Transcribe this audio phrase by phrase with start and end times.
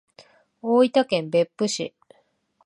[0.63, 1.93] 大分県別府市